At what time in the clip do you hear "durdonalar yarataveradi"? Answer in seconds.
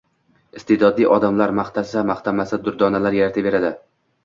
2.65-3.75